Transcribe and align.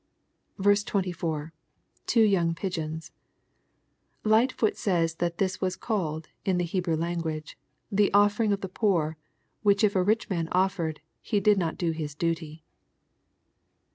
24.— 0.59 1.53
[Tu)o 2.07 2.19
young 2.23 2.55
ptgeons,] 2.55 3.11
Lightfoot 4.23 4.75
says 4.75 5.13
that 5.17 5.37
this 5.37 5.61
was 5.61 5.75
called, 5.75 6.27
in 6.43 6.57
the 6.57 6.63
Hebrew 6.63 6.95
language," 6.95 7.55
The 8.01 8.11
offering 8.11 8.51
of 8.51 8.61
the 8.61 8.67
poor, 8.67 9.17
which 9.61 9.83
if 9.83 9.95
a 9.95 10.01
rich 10.01 10.27
man 10.27 10.49
offered, 10.53 11.01
he 11.21 11.39
did 11.39 11.59
not 11.59 11.77
do 11.77 11.91
his 11.91 12.15
duty. 12.15 12.63